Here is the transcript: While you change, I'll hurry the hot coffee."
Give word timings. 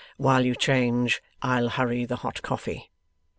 While 0.17 0.47
you 0.47 0.55
change, 0.55 1.21
I'll 1.43 1.69
hurry 1.69 2.05
the 2.05 2.15
hot 2.15 2.41
coffee." 2.41 2.89